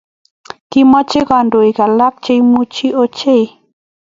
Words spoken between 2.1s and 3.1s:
che machuu